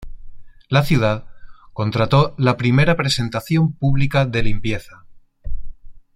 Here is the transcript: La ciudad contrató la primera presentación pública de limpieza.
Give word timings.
La 0.67 0.81
ciudad 0.83 1.27
contrató 1.73 2.33
la 2.39 2.57
primera 2.57 2.97
presentación 2.97 3.73
pública 3.73 4.25
de 4.25 4.41
limpieza. 4.41 5.05